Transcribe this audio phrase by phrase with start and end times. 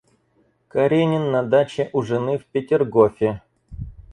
[0.67, 3.43] Каренин на даче у жены в Петергофе.